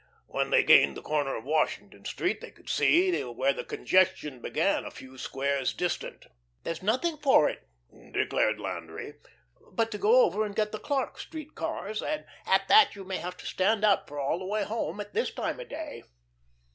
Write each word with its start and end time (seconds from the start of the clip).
When 0.25 0.49
they 0.49 0.63
gained 0.63 0.97
the 0.97 1.03
corner 1.03 1.35
of 1.35 1.43
Washington 1.43 2.05
Street 2.05 2.41
they 2.41 2.49
could 2.49 2.69
see 2.71 3.21
where 3.23 3.53
the 3.53 3.63
congestion 3.63 4.41
began, 4.41 4.83
a 4.83 4.89
few 4.89 5.15
squares 5.19 5.75
distant. 5.75 6.25
"There's 6.63 6.81
nothing 6.81 7.17
for 7.17 7.47
it," 7.47 7.67
declared 8.11 8.59
Landry, 8.59 9.19
"but 9.71 9.91
to 9.91 9.99
go 9.99 10.23
over 10.23 10.43
and 10.43 10.55
get 10.55 10.71
the 10.71 10.79
Clarke 10.79 11.19
Street 11.19 11.53
cars 11.53 12.01
and 12.01 12.25
at 12.47 12.67
that 12.67 12.95
you 12.95 13.03
may 13.03 13.17
have 13.17 13.37
to 13.37 13.45
stand 13.45 13.85
up 13.85 14.11
all 14.11 14.39
the 14.39 14.45
way 14.47 14.63
home, 14.63 14.99
at 14.99 15.13
this 15.13 15.31
time 15.31 15.59
of 15.59 15.69
day." 15.69 16.01